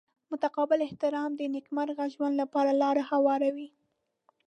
[0.31, 3.69] متقابل احترام د نیکمرغه ژوند لپاره لاره هواروي.